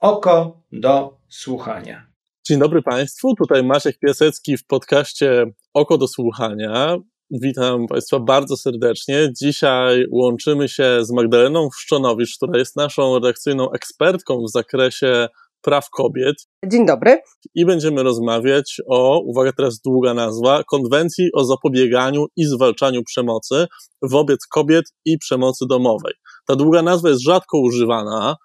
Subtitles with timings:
[0.00, 2.06] oko do słuchania.
[2.46, 6.96] Dzień dobry Państwu, tutaj Maciek Piasecki w podcaście Oko do Słuchania.
[7.30, 9.28] Witam Państwa bardzo serdecznie.
[9.40, 15.28] Dzisiaj łączymy się z Magdaleną Wszczonowicz, która jest naszą redakcyjną ekspertką w zakresie
[15.62, 16.36] praw kobiet.
[16.66, 17.18] Dzień dobry.
[17.54, 23.66] I będziemy rozmawiać o, uwaga, teraz długa nazwa, Konwencji o zapobieganiu i zwalczaniu przemocy
[24.02, 26.14] wobec kobiet i przemocy domowej.
[26.46, 28.36] Ta długa nazwa jest rzadko używana,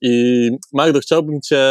[0.00, 1.64] I Magdo, chciałbym Cię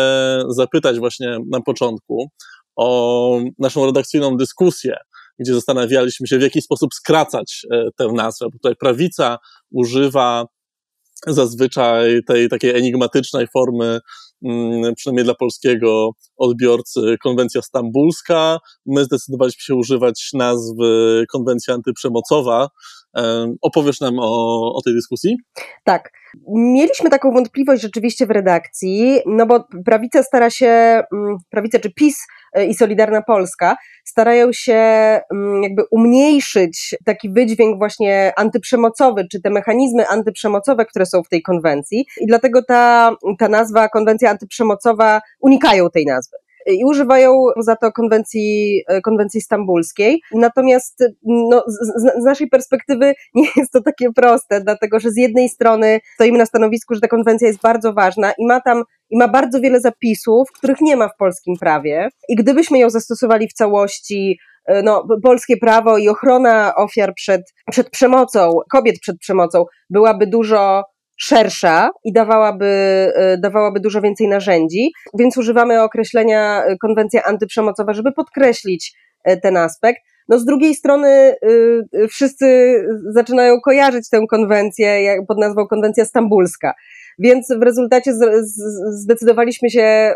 [0.48, 2.30] zapytać właśnie na początku
[2.76, 4.98] o naszą redakcyjną dyskusję,
[5.40, 8.46] gdzie zastanawialiśmy się, w jaki sposób skracać e, tę nazwę.
[8.46, 9.38] Bo tutaj prawica
[9.72, 10.46] używa
[11.28, 14.00] zazwyczaj tej takiej enigmatycznej formy,
[14.46, 18.60] mm, przynajmniej dla polskiego odbiorcy, konwencja stambulska.
[18.86, 22.68] My zdecydowaliśmy się używać nazwy konwencja antyprzemocowa.
[23.62, 25.38] Opowiesz nam o, o tej dyskusji?
[25.84, 26.12] Tak.
[26.48, 30.68] Mieliśmy taką wątpliwość rzeczywiście w redakcji, no bo prawica stara się,
[31.14, 32.18] mm, prawica czy PiS
[32.54, 39.50] e, i Solidarna Polska starają się mm, jakby umniejszyć taki wydźwięk właśnie antyprzemocowy, czy te
[39.50, 45.90] mechanizmy antyprzemocowe, które są w tej konwencji i dlatego ta, ta nazwa, konwencja antyprzemocowa, unikają
[45.90, 50.22] tej nazwy i używają za to konwencji, e, konwencji stambulskiej.
[50.34, 55.50] Natomiast no, z, z, naszej perspektywy nie jest to takie proste, dlatego że z jednej
[55.50, 59.28] strony stoimy na stanowisku, że ta konwencja jest bardzo ważna i ma tam i ma
[59.28, 62.10] bardzo wiele zapisów, których nie ma w polskim prawie.
[62.30, 67.42] I gdybyśmy ją zastosowali w całości, e, no, polskie prawo i ochrona ofiar przed,
[67.72, 70.84] przed przemocą, kobiet przed przemocą byłaby dużo
[71.24, 72.66] szersza i dawałaby,
[73.16, 78.94] e, dawałaby dużo więcej narzędzi, więc używamy określenia e, konwencja antyprzemocowa, żeby podkreślić
[79.24, 80.02] e, ten aspekt.
[80.30, 81.36] No z drugiej strony
[82.10, 82.76] wszyscy
[83.10, 86.74] zaczynają kojarzyć tę konwencję pod nazwą konwencja stambulska.
[87.20, 88.12] Więc w rezultacie
[88.90, 90.14] zdecydowaliśmy się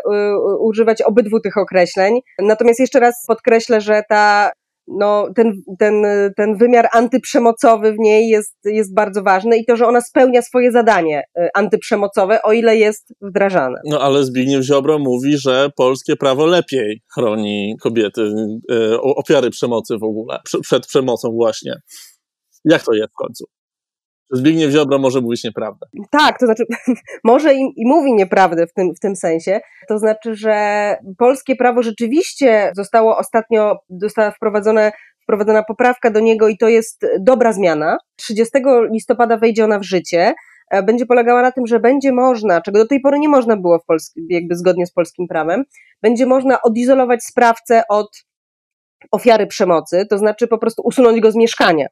[0.60, 2.20] używać obydwu tych określeń.
[2.38, 4.50] Natomiast jeszcze raz podkreślę, że ta
[4.98, 5.94] no, ten, ten,
[6.36, 10.72] ten wymiar antyprzemocowy w niej jest, jest bardzo ważny i to, że ona spełnia swoje
[10.72, 13.80] zadanie y, antyprzemocowe, o ile jest wdrażane.
[13.84, 18.20] No ale Zbigniew Ziobro mówi, że polskie prawo lepiej chroni kobiety,
[18.72, 21.74] y, ofiary przemocy w ogóle, przed przemocą właśnie.
[22.64, 23.44] Jak to jest w końcu?
[24.30, 25.86] Zbigniew Ziobro może mówić nieprawdę.
[26.10, 26.64] Tak, to znaczy
[27.24, 29.60] może i, i, mówi nieprawdę w tym, w tym sensie.
[29.88, 36.58] To znaczy, że polskie prawo rzeczywiście zostało ostatnio, została wprowadzone, wprowadzona poprawka do niego i
[36.58, 37.96] to jest dobra zmiana.
[38.16, 38.58] 30
[38.92, 40.34] listopada wejdzie ona w życie.
[40.70, 43.78] E, będzie polegała na tym, że będzie można, czego do tej pory nie można było
[43.78, 45.64] w Polsce, jakby zgodnie z polskim prawem,
[46.02, 48.24] będzie można odizolować sprawcę od
[49.10, 51.86] ofiary przemocy, to znaczy po prostu usunąć go z mieszkania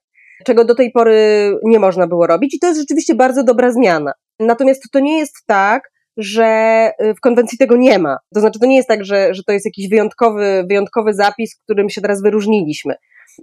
[0.45, 4.13] czego do tej pory nie można było robić i to jest rzeczywiście bardzo dobra zmiana.
[4.41, 5.83] Natomiast to nie jest tak,
[6.17, 8.17] że y, w konwencji tego nie ma.
[8.35, 11.91] To znaczy, to nie jest tak, że, że to jest jakiś wyjątkowy, wyjątkowy zapis, którym
[11.91, 12.95] się teraz wyróżniliśmy.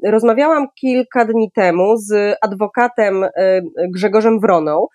[0.06, 3.30] Rozmawiałam kilka dni temu z adwokatem y,
[3.96, 4.88] Grzegorzem Wroną,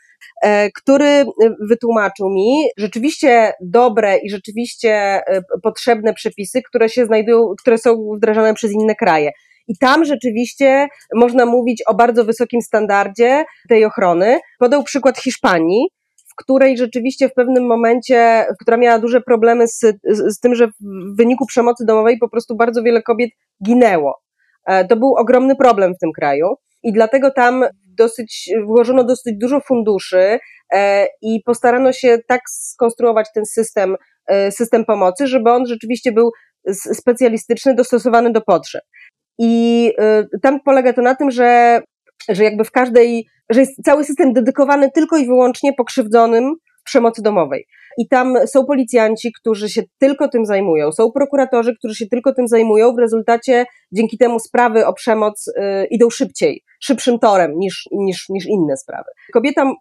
[0.45, 1.25] y, który
[1.69, 5.21] wytłumaczył mi rzeczywiście dobre i rzeczywiście
[5.63, 9.31] potrzebne przepisy, które się znajdują, które są wdrażane przez inne kraje.
[9.69, 14.41] I tam rzeczywiście można mówić o bardzo wysokim standardzie tej ochrony.
[14.59, 15.89] Podał przykład Hiszpanii,
[16.29, 20.67] w której rzeczywiście w pewnym momencie, która miała duże problemy z, z, z tym, że
[20.67, 23.31] w wyniku przemocy domowej po prostu bardzo wiele kobiet
[23.65, 24.21] ginęło.
[24.67, 26.47] E, to był ogromny problem w tym kraju
[26.83, 27.65] i dlatego tam
[27.99, 30.39] dosyć, włożono dosyć dużo funduszy
[30.73, 33.97] e, i postarano się tak skonstruować ten system,
[34.27, 36.31] e, system pomocy, żeby on rzeczywiście był
[36.75, 38.83] specjalistyczny, dostosowany do potrzeb.
[39.39, 39.93] I
[40.35, 41.81] y, tam polega to na tym, że,
[42.29, 46.55] że jakby w każdej, że jest cały system dedykowany tylko i wyłącznie pokrzywdzonym
[46.85, 47.67] przemocy domowej.
[47.99, 52.49] I tam są policjanci, którzy się tylko tym zajmują, są prokuratorzy, którzy się tylko tym
[52.49, 52.95] zajmują.
[52.95, 55.53] W rezultacie dzięki temu sprawy o przemoc y,
[55.91, 59.11] idą szybciej, szybszym torem niż, niż, niż inne sprawy.
[59.33, 59.73] Kobieta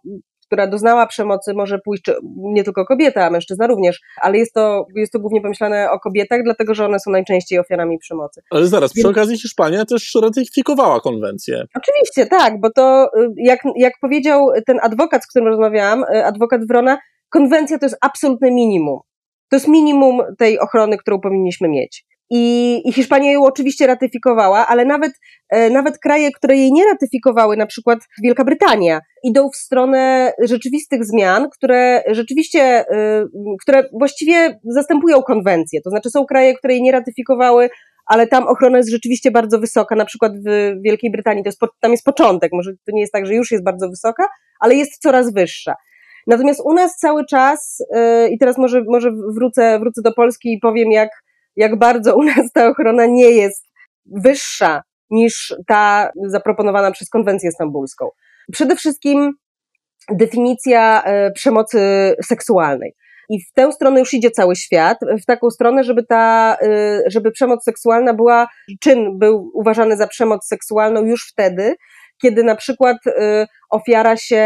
[0.48, 2.02] która doznała przemocy, może pójść,
[2.36, 6.40] nie tylko kobieta, a mężczyzna również, ale jest to, jest to głównie pomyślane o kobietach,
[6.44, 8.42] dlatego że one są najczęściej ofiarami przemocy.
[8.50, 11.64] Ale zaraz, przy okazji Hiszpania też ratyfikowała konwencję.
[11.74, 16.66] Oczywiście, tak, bo to y, jak, jak powiedział ten adwokat, z którym rozmawiałam, y, adwokat
[16.66, 16.98] Wrona,
[17.28, 18.98] konwencja to jest absolutne minimum.
[19.50, 22.04] To jest minimum tej ochrony, którą powinniśmy mieć.
[22.30, 25.12] I, I Hiszpania ją oczywiście ratyfikowała, ale nawet,
[25.50, 31.04] e, nawet kraje, które jej nie ratyfikowały, na przykład Wielka Brytania, idą w stronę rzeczywistych
[31.04, 33.26] zmian, które rzeczywiście, e,
[33.62, 35.80] które właściwie zastępują konwencję.
[35.84, 37.70] To znaczy są kraje, które jej nie ratyfikowały,
[38.06, 39.96] ale tam ochrona jest rzeczywiście bardzo wysoka.
[39.96, 43.26] Na przykład w Wielkiej Brytanii to jest, tam jest początek, może to nie jest tak,
[43.26, 44.26] że już jest bardzo wysoka,
[44.60, 45.74] ale jest coraz wyższa.
[46.26, 50.58] Natomiast u nas cały czas, yy, i teraz może, może wrócę, wrócę do Polski i
[50.58, 51.08] powiem, jak,
[51.58, 53.64] jak bardzo u nas ta ochrona nie jest
[54.06, 58.08] wyższa niż ta zaproponowana przez konwencję stambulską.
[58.52, 59.32] Przede wszystkim
[60.12, 61.80] definicja yy, przemocy
[62.24, 62.94] seksualnej.
[63.30, 67.30] I w tę stronę już idzie cały świat, w taką stronę, żeby ta, yy, żeby
[67.30, 68.48] przemoc seksualna była,
[68.80, 71.74] czyn był uważany za przemoc seksualną już wtedy,
[72.22, 73.12] kiedy na przykład y,
[73.70, 74.44] ofiara się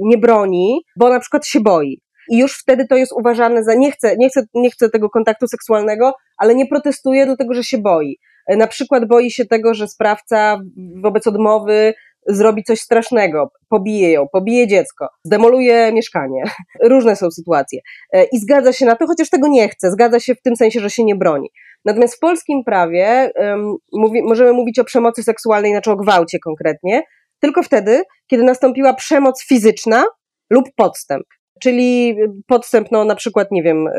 [0.00, 2.00] nie broni, bo na przykład się boi.
[2.30, 5.48] I już wtedy to jest uważane za nie chcę, nie chcę, nie chcę tego kontaktu
[5.48, 8.18] seksualnego, ale nie protestuje, dlatego że się boi.
[8.48, 10.58] Na przykład boi się tego, że sprawca
[11.02, 11.94] wobec odmowy
[12.26, 16.42] zrobi coś strasznego, pobije ją, pobije dziecko, zdemoluje mieszkanie.
[16.90, 17.80] Różne są sytuacje.
[18.12, 20.80] E, I zgadza się na to, chociaż tego nie chce, zgadza się w tym sensie,
[20.80, 21.50] że się nie broni.
[21.84, 27.02] Natomiast w polskim prawie um, mówi, możemy mówić o przemocy seksualnej, znaczy o gwałcie konkretnie,
[27.40, 30.04] tylko wtedy, kiedy nastąpiła przemoc fizyczna
[30.50, 31.26] lub podstęp.
[31.60, 32.16] Czyli
[32.46, 33.92] podstęp, no na przykład, nie wiem, e,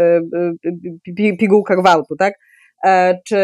[1.20, 2.34] e, pigułka gwałtu, tak?
[3.26, 3.38] Czy,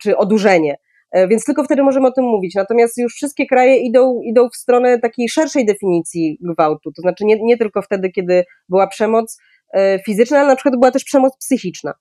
[0.00, 0.76] czy odurzenie.
[1.14, 2.54] E, więc tylko wtedy możemy o tym mówić.
[2.54, 7.42] Natomiast już wszystkie kraje idą, idą w stronę takiej szerszej definicji gwałtu, to znaczy nie,
[7.42, 9.38] nie tylko wtedy, kiedy była przemoc
[9.74, 11.94] e, fizyczna, ale na przykład była też przemoc psychiczna.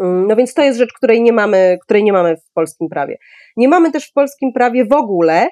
[0.00, 3.18] Mm, no więc to jest rzecz, której nie mamy, której nie mamy w polskim prawie.
[3.56, 5.48] Nie mamy też w polskim prawie w ogóle e,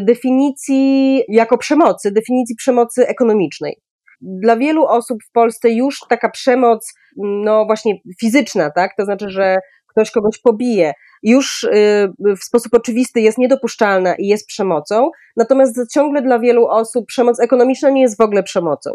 [0.00, 3.76] definicji jako przemocy, definicji przemocy ekonomicznej.
[4.20, 9.58] Dla wielu osób w Polsce już taka przemoc, no właśnie fizyczna, tak, to znaczy, że
[9.94, 10.92] ktoś kogoś pobije,
[11.22, 17.06] już y, w sposób oczywisty jest niedopuszczalna i jest przemocą, natomiast ciągle dla wielu osób
[17.06, 18.90] przemoc ekonomiczna nie jest w ogóle przemocą.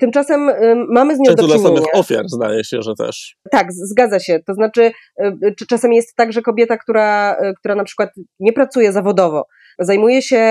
[0.00, 0.50] Tymczasem
[0.88, 1.70] mamy z nią Często do czynienia.
[1.70, 3.36] dla samych ofiar zdaje się, że też.
[3.50, 4.38] Tak, zgadza się.
[4.46, 4.92] To znaczy,
[5.22, 8.10] y, czasem jest tak, że kobieta, która, która na przykład
[8.40, 9.44] nie pracuje zawodowo,
[9.78, 10.42] zajmuje się,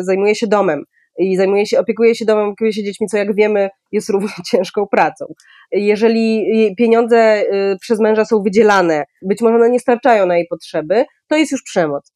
[0.00, 0.84] zajmuje się domem,
[1.18, 4.86] i zajmuje się, opiekuje się domem, opiekuje się dziećmi, co jak wiemy jest równie ciężką
[4.86, 5.24] pracą.
[5.72, 6.46] Jeżeli
[6.78, 7.44] pieniądze
[7.80, 11.62] przez męża są wydzielane, być może one nie starczają na jej potrzeby, to jest już
[11.62, 12.12] przemoc.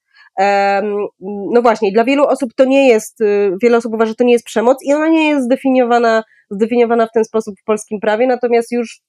[1.52, 4.32] No właśnie, dla wielu osób to nie jest, y, wiele osób uważa, że to nie
[4.32, 8.72] jest przemoc i ona nie jest zdefiniowana, zdefiniowana w ten sposób w polskim prawie, natomiast
[8.72, 9.00] już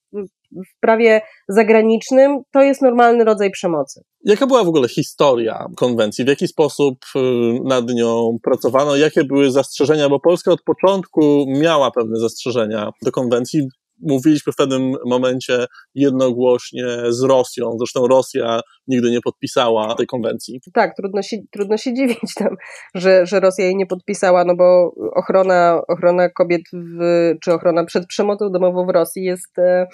[0.51, 4.01] w prawie zagranicznym to jest normalny rodzaj przemocy.
[4.25, 6.25] Jaka była w ogóle historia konwencji?
[6.25, 7.19] W jaki sposób y,
[7.63, 8.95] nad nią pracowano?
[8.95, 10.09] Jakie były zastrzeżenia?
[10.09, 13.67] Bo Polska od początku miała pewne zastrzeżenia do konwencji
[14.01, 15.65] mówiliśmy w pewnym momencie
[15.95, 17.71] jednogłośnie z Rosją.
[17.77, 20.61] Zresztą Rosja nigdy nie podpisała tej konwencji.
[20.73, 22.55] Tak, trudno się, trudno się dziwić tam,
[22.95, 28.07] że, że Rosja jej nie podpisała, no bo ochrona, ochrona kobiet w, czy ochrona przed
[28.07, 29.87] przemocą domową w Rosji jest, e,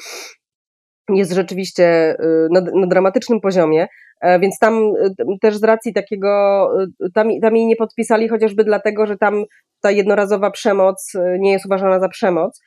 [1.10, 2.18] jest rzeczywiście e,
[2.52, 3.88] na, na dramatycznym poziomie.
[4.22, 4.94] E, więc tam
[5.42, 6.68] też z racji takiego,
[7.14, 9.44] tam, tam jej nie podpisali chociażby dlatego, że tam
[9.82, 12.62] ta jednorazowa przemoc nie jest uważana za przemoc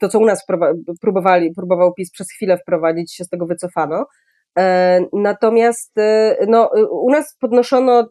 [0.00, 0.46] to, co u nas
[1.00, 4.06] próbowali, próbował PiS przez chwilę wprowadzić, się z tego wycofano.
[4.58, 8.06] E, natomiast e, no, u nas podnoszono, e,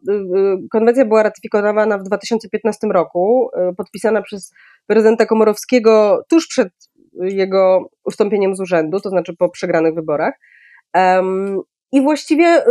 [0.72, 4.54] konwencja była ratyfikowana w 2015 roku, podpisana przez
[4.88, 6.70] prezydenta Komorowskiego tuż przed
[7.22, 10.34] jego ustąpieniem z urzędu, to znaczy po przegranych wyborach.
[11.92, 12.64] I właściwie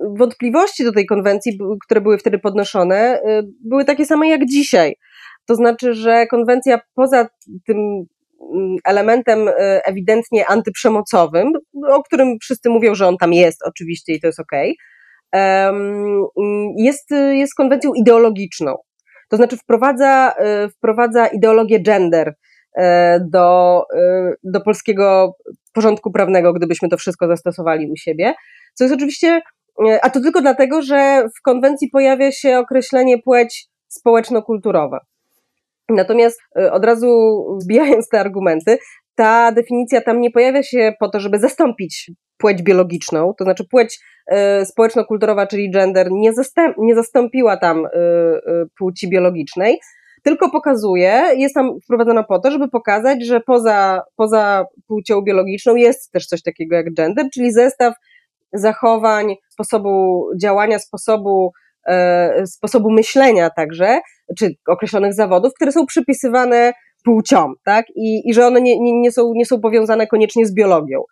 [0.00, 3.20] wątpliwości do tej konwencji, które były wtedy podnoszone,
[3.64, 4.96] były takie same jak dzisiaj.
[5.52, 7.28] To znaczy, że konwencja poza
[7.66, 7.76] tym
[8.54, 9.52] mm, elementem y,
[9.84, 11.52] ewidentnie antyprzemocowym,
[11.88, 14.76] o którym wszyscy mówią, że on tam jest oczywiście i to jest okej,
[16.76, 18.76] jest, jest konwencją ideologiczną.
[19.28, 20.34] To znaczy wprowadza,
[20.66, 22.82] y, wprowadza ideologię gender y,
[23.30, 23.82] do,
[24.44, 25.36] do polskiego
[25.72, 28.34] porządku prawnego, gdybyśmy to wszystko zastosowali u siebie,
[28.74, 29.40] co jest oczywiście,
[30.02, 35.00] a to tylko dlatego, że w konwencji pojawia się określenie płeć społeczno-kulturowa.
[35.96, 37.08] Natomiast y, od razu
[37.58, 38.78] zbijając te argumenty,
[39.14, 43.98] ta definicja tam nie pojawia się po to, żeby zastąpić płeć biologiczną, to znaczy płeć
[44.32, 47.90] y, społeczno-kulturowa, czyli gender, nie, zastęp, nie zastąpiła tam y,
[48.78, 49.78] płci biologicznej,
[50.22, 56.12] tylko pokazuje, jest tam wprowadzona po to, żeby pokazać, że poza, poza płcią biologiczną jest
[56.12, 57.94] też coś takiego jak gender, czyli zestaw
[58.52, 61.61] zachowań, sposobu działania, sposobu E,
[62.46, 64.00] sposobu myślenia także,
[64.38, 66.72] czy określonych zawodów, które są przypisywane
[67.04, 67.86] płciom, tak?
[67.96, 71.02] I, i że one nie, nie, nie, są, nie są powiązane koniecznie z biologią.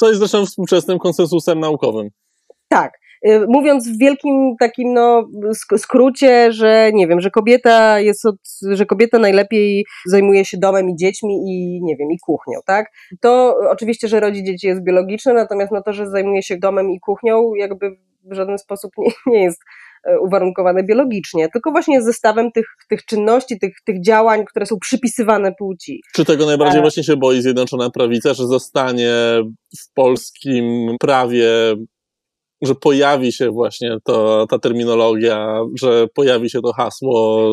[0.00, 2.08] To jest zresztą współczesnym konsensusem naukowym.
[2.68, 2.92] Tak.
[3.22, 5.28] E, mówiąc w wielkim takim no,
[5.76, 8.36] skrócie, że nie wiem, że kobieta jest od,
[8.70, 12.86] że kobieta najlepiej zajmuje się domem i dziećmi i nie wiem, i kuchnią, tak?
[13.20, 17.00] To oczywiście, że rodzi dzieci jest biologiczne, natomiast no to, że zajmuje się domem i
[17.00, 17.90] kuchnią, jakby
[18.24, 19.64] w żaden sposób nie, nie jest e,
[20.20, 26.00] uwarunkowane biologicznie, tylko właśnie zestawem tych, tych czynności, tych, tych działań, które są przypisywane płci.
[26.14, 29.12] Czy tego najbardziej właśnie się boi Zjednoczona Prawica, że zostanie
[29.80, 31.76] w polskim prawie
[32.62, 37.50] że pojawi się właśnie to, ta terminologia, że pojawi się to hasło,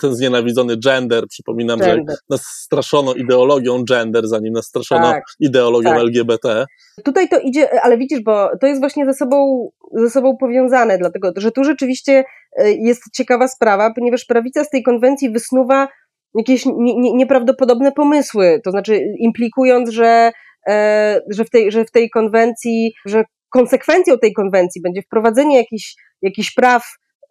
[0.00, 1.24] ten znienawidzony gender.
[1.28, 2.16] Przypominam, gender.
[2.16, 5.98] że nas straszono ideologią gender, zanim nas straszono tak, ideologią tak.
[5.98, 6.66] LGBT.
[7.04, 11.32] Tutaj to idzie, ale widzisz, bo to jest właśnie ze sobą, ze sobą powiązane, dlatego
[11.36, 12.24] że tu rzeczywiście
[12.56, 15.88] e, jest ciekawa sprawa, ponieważ prawica z tej konwencji wysnuwa
[16.34, 20.32] jakieś nie, nie, nieprawdopodobne pomysły, to znaczy implikując, że
[20.68, 25.94] e, że w, tej, że w tej konwencji, że konsekwencją tej konwencji będzie wprowadzenie jakichś,
[26.22, 26.82] jakichś praw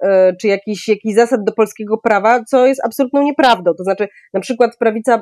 [0.04, 3.72] e, czy jakichś, jakichś zasad do polskiego prawa, co jest absolutną nieprawdą.
[3.78, 5.22] To znaczy, na przykład prawica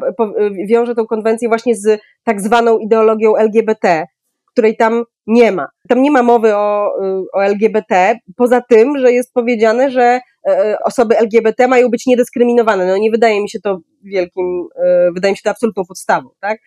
[0.67, 4.05] wiąże tą konwencję właśnie z tak zwaną ideologią LGBT,
[4.53, 5.67] której tam nie ma.
[5.89, 6.93] Tam nie ma mowy o,
[7.33, 12.87] o LGBT, poza tym, że jest powiedziane, że e, osoby LGBT mają być niedyskryminowane.
[12.87, 14.67] No nie wydaje mi się to wielkim,
[15.13, 16.59] wydaje mi się to absolutną podstawą, tak?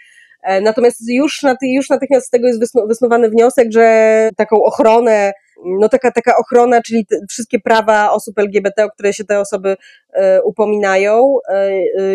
[0.43, 5.33] E, natomiast już, już natychmiast z tego jest wysnuwany wniosek, że taką ochronę,
[5.65, 9.77] no taka, taka ochrona, czyli wszystkie prawa osób LGBT, o które się te osoby
[10.45, 11.35] upominają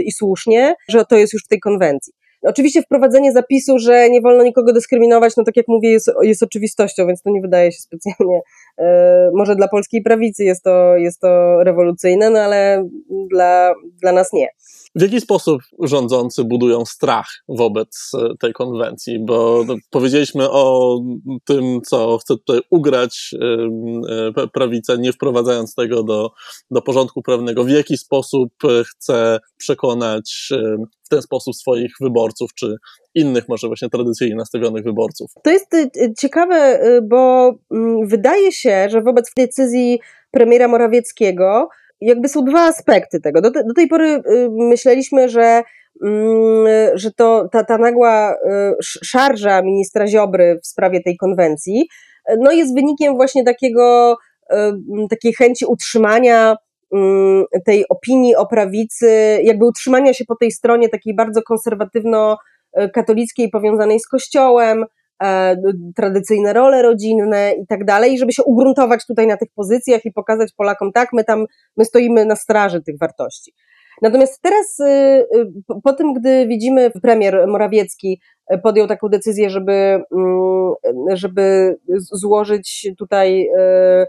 [0.06, 2.14] i słusznie, że to jest już w tej konwencji.
[2.44, 7.08] Oczywiście wprowadzenie zapisu, że nie wolno nikogo dyskryminować, no tak jak mówię, jest, jest oczywistością,
[7.08, 8.42] więc to nie wydaje się specjalnie,
[9.34, 12.88] może dla polskiej prawicy jest to, jest to rewolucyjne, no ale
[13.30, 14.48] dla, dla nas nie.
[14.96, 19.20] W jaki sposób rządzący budują strach wobec e, tej konwencji?
[19.20, 21.00] Bo no, powiedzieliśmy o
[21.46, 23.36] tym, co chce tutaj ugrać
[24.38, 26.32] e, prawica, nie wprowadzając tego do,
[26.72, 27.64] do porządku prawnego.
[27.64, 30.50] W jaki sposób e, chce przekonać
[31.12, 32.76] ten sposób swoich wyborców, czy
[33.16, 35.32] innych może właśnie tradycyjnie nastawionych wyborców?
[35.44, 35.76] To jest
[36.20, 40.00] ciekawe, bo mm, wydaje się, że wobec decyzji
[40.32, 41.70] premiera Morawieckiego
[42.02, 43.42] jakby są dwa aspekty tego.
[43.42, 45.64] Do, te, do tej pory y, myśleliśmy, że,
[46.04, 48.38] mm, że to ta, ta nagła y,
[48.82, 51.88] szarża ministra Ziobry w sprawie tej konwencji
[52.40, 54.18] no jest wynikiem właśnie takiego,
[54.52, 54.56] y,
[55.10, 56.56] takiej chęci utrzymania
[57.66, 64.08] tej opinii o prawicy, jakby utrzymania się po tej stronie takiej bardzo konserwatywno-katolickiej, powiązanej z
[64.08, 64.86] Kościołem,
[65.24, 65.56] E,
[65.96, 70.54] tradycyjne role rodzinne i tak dalej, żeby się ugruntować tutaj na tych pozycjach i pokazać
[70.58, 71.46] Polakom, tak, my tam,
[71.78, 73.54] my stoimy na straży tych wartości.
[74.02, 74.84] Natomiast teraz, y,
[75.36, 78.22] y, po tym, gdy widzimy, premier Morawiecki
[78.64, 80.74] podjął taką decyzję, żeby, mm,
[81.14, 84.06] żeby złożyć tutaj y,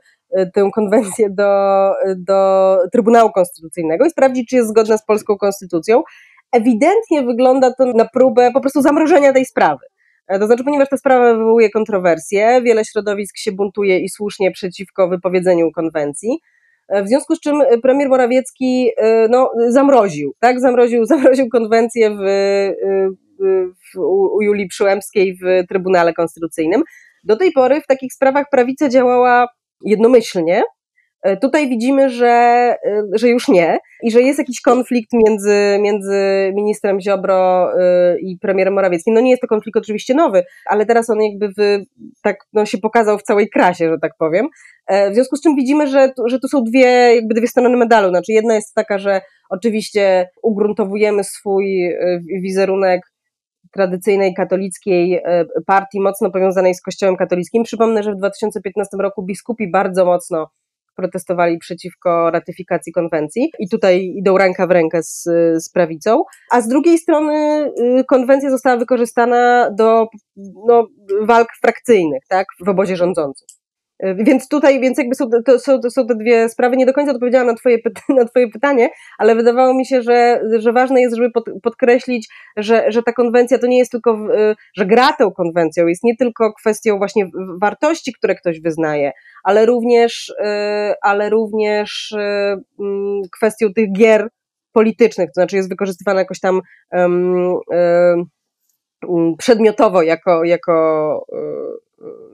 [0.54, 6.02] tę konwencję do, do Trybunału Konstytucyjnego i sprawdzić, czy jest zgodna z polską konstytucją,
[6.52, 9.86] ewidentnie wygląda to na próbę po prostu zamrożenia tej sprawy.
[10.28, 15.08] E, to znaczy, ponieważ ta sprawa wywołuje kontrowersje, wiele środowisk się buntuje i słusznie przeciwko
[15.08, 16.38] wypowiedzeniu konwencji.
[16.88, 18.90] E, w związku z czym premier Morawiecki
[19.30, 20.60] no, zamroził, tak?
[20.60, 22.22] Zamroził, zamroził konwencję w,
[23.94, 23.98] w,
[24.36, 26.82] u Julii Przyłębskiej w Trybunale Konstytucyjnym.
[27.24, 29.48] Do tej pory w takich sprawach prawica działała
[29.84, 30.62] jednomyślnie,
[31.22, 32.26] E, tutaj widzimy, że,
[32.86, 38.38] e, że już nie i że jest jakiś konflikt między, między ministrem Ziobro e, i
[38.38, 39.14] premierem Morawieckim.
[39.14, 41.84] No nie jest to konflikt oczywiście nowy, ale teraz on jakby w,
[42.22, 44.48] tak no, się pokazał w całej krasie, że tak powiem.
[45.10, 48.08] W związku z czym widzimy, że, że tu są dwie, jakby dwie strony medalu.
[48.08, 49.20] Znaczy jedna jest taka, że
[49.50, 51.94] oczywiście ugruntowujemy swój
[52.42, 53.11] wizerunek
[53.72, 55.22] tradycyjnej katolickiej
[55.66, 57.62] partii mocno powiązanej z Kościołem katolickim.
[57.62, 60.50] Przypomnę, że w 2015 roku biskupi bardzo mocno
[60.96, 65.22] protestowali przeciwko ratyfikacji konwencji i tutaj idą ręka w rękę z,
[65.64, 67.34] z prawicą, a z drugiej strony
[68.00, 70.06] y, konwencja została wykorzystana do
[70.68, 70.86] no,
[71.22, 73.46] walk frakcyjnych tak, w obozie rządzącym.
[74.04, 76.76] Y, więc tutaj, więc jakby są, to, są, to są te dwie sprawy.
[76.76, 77.78] Nie do końca odpowiedziałam na twoje,
[78.08, 82.92] na twoje pytanie, ale wydawało mi się, że, że ważne jest, żeby pod, podkreślić, że,
[82.92, 86.52] że ta konwencja to nie jest tylko, y, że gra tą konwencją jest nie tylko
[86.52, 87.30] kwestią właśnie
[87.60, 89.12] wartości, które ktoś wyznaje,
[89.44, 90.34] ale również, y,
[91.02, 92.14] ale również
[92.78, 94.28] mm, kwestią tych gier
[94.72, 96.60] politycznych, to znaczy jest wykorzystywana jakoś tam
[96.92, 97.58] um,
[99.38, 101.26] przedmiotowo jako, jako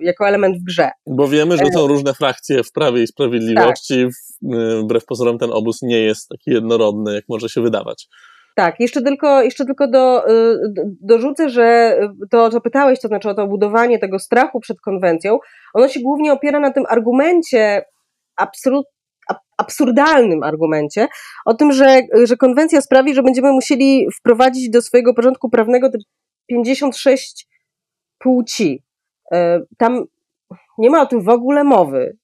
[0.00, 0.90] jako element w grze.
[1.06, 4.04] Bo wiemy, że są różne frakcje w Prawie i Sprawiedliwości.
[4.04, 4.58] Tak.
[4.82, 8.08] Wbrew pozorom ten obóz nie jest taki jednorodny, jak może się wydawać.
[8.56, 11.98] Tak, jeszcze tylko, jeszcze tylko do, y, do, dorzucę, że
[12.30, 15.38] to, co pytałeś, to znaczy o to budowanie tego strachu przed konwencją,
[15.75, 17.82] ono się głównie opiera na tym argumencie,
[18.37, 18.87] absolut,
[19.58, 21.08] absurdalnym argumencie,
[21.44, 25.98] o tym, że, że konwencja sprawi, że będziemy musieli wprowadzić do swojego porządku prawnego te
[26.48, 27.46] 56
[28.18, 28.82] płci.
[29.32, 30.04] E, tam
[30.78, 32.16] nie ma o tym w ogóle mowy.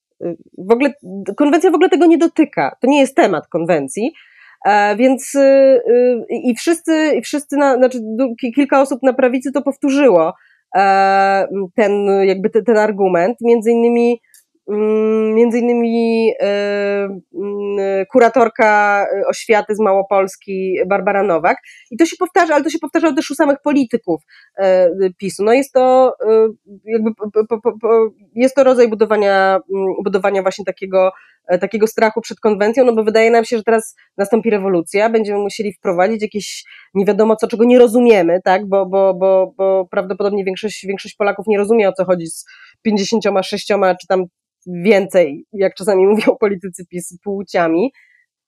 [0.58, 0.92] w ogóle
[1.36, 2.76] konwencja w ogóle tego nie dotyka.
[2.80, 4.12] To nie jest temat konwencji.
[4.66, 5.32] E, więc
[6.30, 7.98] i wszyscy, i wszyscy na, znaczy
[8.54, 10.32] kilka osób na prawicy to powtórzyło
[10.76, 13.38] e, ten, jakby ten, ten argument.
[13.40, 14.20] Między innymi
[15.34, 16.44] między innymi e,
[17.34, 21.58] mm, kuratorka oświaty z Małopolski Barbara Nowak
[21.90, 24.22] i to się powtarza, ale to się powtarza też u samych polityków
[24.58, 25.44] e, PiSu.
[25.44, 26.48] No jest to e,
[26.84, 27.10] jakby
[28.34, 31.12] jest to rodzaj budowania, mm, budowania właśnie takiego
[31.60, 35.72] takiego strachu przed konwencją, no bo wydaje nam się, że teraz nastąpi rewolucja, będziemy musieli
[35.72, 40.86] wprowadzić jakieś nie wiadomo co, czego nie rozumiemy, tak, bo, bo, bo, bo prawdopodobnie większość,
[40.86, 42.44] większość Polaków nie rozumie o co chodzi z
[42.82, 43.66] 56
[44.00, 44.24] czy tam
[44.66, 47.92] więcej, jak czasami mówią politycy PiS, płciami.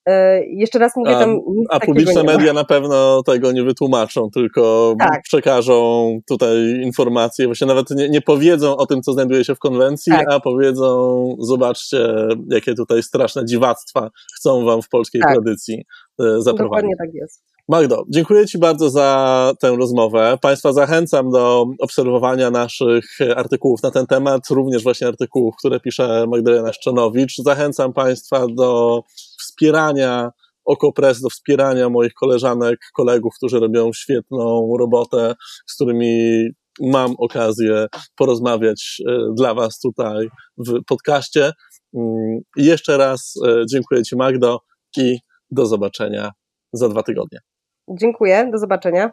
[0.09, 4.95] E, jeszcze raz mówię, tam A, a publiczne media na pewno tego nie wytłumaczą, tylko
[4.99, 5.23] tak.
[5.23, 10.13] przekażą tutaj informacje, właśnie nawet nie, nie, powiedzą o tym, co znajduje się w konwencji,
[10.13, 10.27] tak.
[10.31, 12.09] a powiedzą, zobaczcie,
[12.51, 15.33] jakie tutaj straszne dziwactwa chcą wam w polskiej tak.
[15.33, 16.59] tradycji e, zaprowadzić.
[16.59, 17.56] Dokładnie tak jest.
[17.69, 20.39] Magdo, dziękuję Ci bardzo za tę rozmowę.
[20.41, 23.05] Państwa zachęcam do obserwowania naszych
[23.37, 27.37] artykułów na ten temat, również właśnie artykułów, które pisze Magdalena Szczonowicz.
[27.37, 29.03] Zachęcam Państwa do
[29.39, 30.31] wspierania
[30.65, 35.35] Okopres, do wspierania moich koleżanek, kolegów, którzy robią świetną robotę,
[35.67, 36.47] z którymi
[36.81, 41.53] mam okazję porozmawiać e, dla Was tutaj w podcaście.
[41.95, 44.61] Mm, jeszcze raz e, dziękuję Ci, Magdo,
[44.97, 45.19] i
[45.51, 46.31] do zobaczenia
[46.73, 47.39] za dwa tygodnie.
[47.89, 49.11] Dziękuję, do zobaczenia.